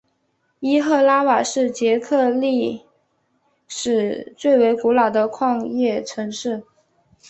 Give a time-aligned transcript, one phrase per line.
[0.59, 2.87] 伊赫拉瓦是捷克历
[3.67, 6.63] 史最为古老的矿业城市。